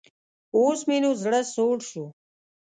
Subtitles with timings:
[0.55, 2.05] اوس مې نو زړۀ سوړ شو.